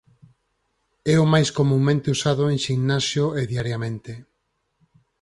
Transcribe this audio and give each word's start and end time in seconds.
É 1.13 1.15
o 1.23 1.25
máis 1.33 1.49
comunmente 1.59 2.11
usado 2.15 2.43
en 2.53 2.57
ximnasio 2.65 3.25
e 3.39 3.41
diariamente. 3.51 4.11